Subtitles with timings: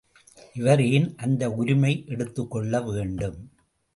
[0.53, 3.37] இவர் ஏன் அந்த உரிமை எடுத்துக்கொள்ள வேண்டும்.